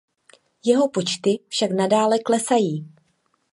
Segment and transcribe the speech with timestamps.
[0.65, 2.87] Jeho počty však nadále klesají.